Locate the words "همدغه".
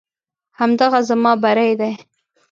0.59-0.99